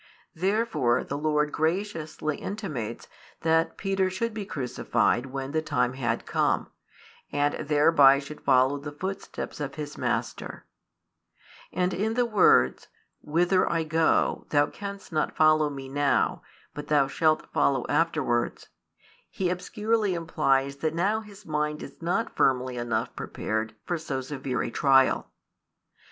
[0.33, 3.07] Therefore the Lord graciously intimates
[3.41, 6.71] that Peter should be crucified when the time had come,
[7.31, 10.65] and thereby should follow the footsteps of His Master:
[11.71, 12.87] and in the words:
[13.21, 16.41] Whither I go, thou canst not follow Me now,
[16.73, 18.69] but thou shalt follow afterwards,
[19.29, 24.63] He obscurely implies that now his mind is not firmly enough prepared for so severe
[24.63, 25.29] a trial.